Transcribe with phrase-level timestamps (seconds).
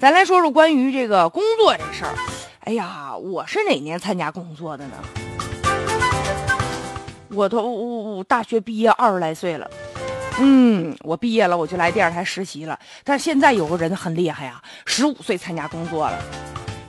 [0.00, 2.14] 咱来说说关于这个工作这事儿。
[2.60, 4.94] 哎呀，我是哪年参加工作的呢？
[7.30, 9.68] 我都我我大学毕业二十来岁了。
[10.38, 12.78] 嗯，我毕业了，我就来电视台实习了。
[13.02, 16.16] 但现在有个人很厉害啊，十五岁参加工作了。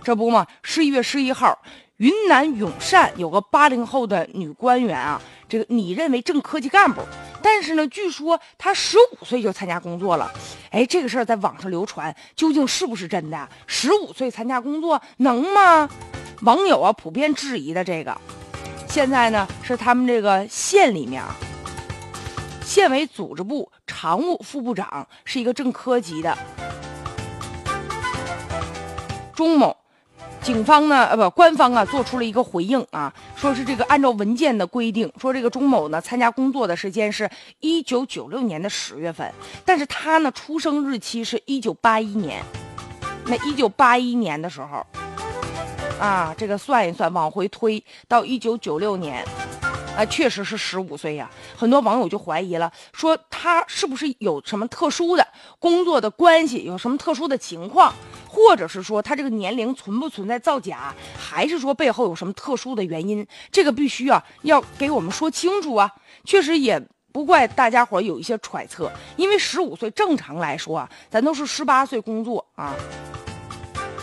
[0.04, 1.58] 这不嘛，十一月十一号，
[1.98, 7.02] 云南永善有个八零后的女官员啊，这个你认为正科级干部，
[7.42, 10.32] 但是呢，据说她十五岁就参加工作了。
[10.72, 13.50] 哎，这个事儿在网上流传，究竟是不是真的？
[13.66, 15.90] 十五岁参加工作能吗？
[16.42, 18.16] 网友啊，普遍质疑的这个。
[18.88, 21.24] 现在呢，是他们这个县里面。
[22.64, 26.38] 县委组织部常务副部长是一个正科级的
[29.34, 29.76] 钟某，
[30.42, 37.30] 警方呢，呃，不，官方啊，做出了一个回应啊，说是这个按照文件的规定，说这个钟某呢参加工作的时间是
[37.60, 39.32] 一九九六年的十月份，
[39.66, 42.42] 但是他呢出生日期是一九八一年，
[43.26, 44.86] 那一九八一年的时候，
[46.00, 49.24] 啊，这个算一算，往回推到一九九六年。
[49.98, 51.30] 啊，确实是十五岁呀！
[51.58, 57.94] 很多网友就怀疑了，说他是不是有什么特殊的工作的关系，有什么特殊的情况，
[58.32, 63.26] 或者是说他这个年龄存不存在造假，还是说背后有什么特殊的原因？
[63.52, 65.92] 这个必须啊，要给我们说清楚啊！
[66.24, 66.80] 确实也
[67.12, 72.76] 不怪大家伙有一些揣测，因为十五岁正常来说啊，咱都是十八岁工作啊。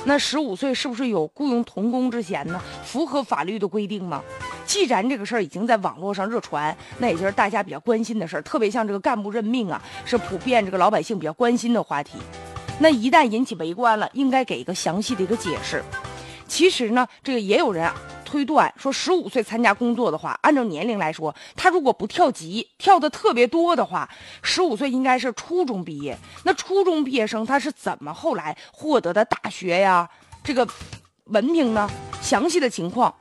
[0.05, 2.61] 那十五岁是不是有雇佣童工之嫌呢？
[2.85, 4.21] 符合法律的规定吗？
[4.67, 12.19] 既然这个事儿已经在网络上热传，那也就是大家比较关心的事儿，特别像这个干部任命啊，是普遍这个老百姓比较关心的话题。
[12.79, 15.83] 那一旦引起围观了，应该给一个详细的一个解释。
[16.47, 17.91] 其实呢，这个也有人
[18.25, 24.09] 推断说，十五岁参加工作的话，按照年龄来说，他如果不跳级跳的特别多的话，
[24.43, 26.17] 十五岁应该是初中毕业。
[26.45, 30.09] 那初中毕业生他是怎么后来获得的大学呀？
[30.45, 30.69] 这个
[31.25, 31.91] 文凭呢？
[32.21, 33.13] 详细的情况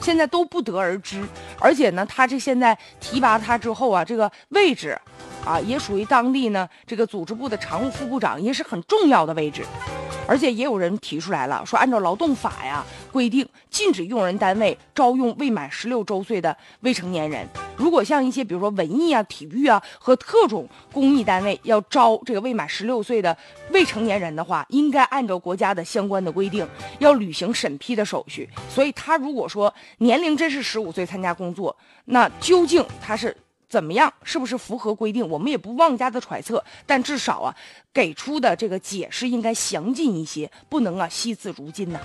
[0.00, 1.26] 现在都不得而知。
[1.58, 5.00] 而且呢，他这现在提拔他之后啊，这个位置。
[5.44, 9.62] 啊，也属于当地呢，这个组织部的常务副部长也是很重要的位置，
[10.26, 17.46] 而且也有人提出来了，说按照劳动法呀规定，禁止用人单位招用未满十六周岁的未成年人。
[17.76, 23.36] 如果像一些比如说文艺啊、体育啊和特种公益单位要招这个未满十六岁的
[23.70, 26.66] 未成年人的话，应该按照国家的相关的规定，
[27.00, 28.48] 要履行审批的手续。
[28.70, 33.36] 所以他如果说年龄真是十五岁参加工作，那究竟他是？
[33.74, 34.14] 怎么样？
[34.22, 35.28] 是不是符合规定？
[35.28, 37.52] 我们也不妄加的揣测，但至少啊，
[37.92, 41.98] 给出的这个解释应该详尽一些，不能啊惜字如金呐。